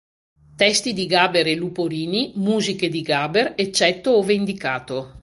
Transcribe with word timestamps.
Testi 0.55 0.93
di 0.93 1.05
Gaber 1.05 1.45
e 1.45 1.53
Luporini, 1.53 2.31
musiche 2.37 2.89
di 2.89 3.03
Gaber, 3.03 3.53
eccetto 3.55 4.15
ove 4.17 4.33
indicato. 4.33 5.09